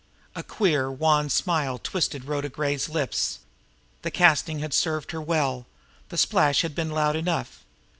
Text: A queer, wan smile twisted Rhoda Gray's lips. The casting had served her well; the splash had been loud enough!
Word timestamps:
A 0.35 0.41
queer, 0.41 0.91
wan 0.91 1.29
smile 1.29 1.77
twisted 1.77 2.25
Rhoda 2.25 2.49
Gray's 2.49 2.89
lips. 2.89 3.37
The 4.01 4.09
casting 4.09 4.57
had 4.57 4.73
served 4.73 5.11
her 5.11 5.21
well; 5.21 5.67
the 6.09 6.17
splash 6.17 6.63
had 6.63 6.73
been 6.73 6.89
loud 6.89 7.15
enough! 7.15 7.63